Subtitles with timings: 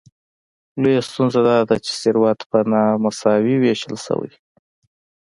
[0.81, 4.31] لویه ستونزه داده چې ثروت په نامساوي ویشل شوی.